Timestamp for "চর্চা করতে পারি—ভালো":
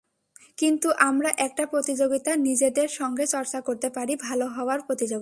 3.27-4.45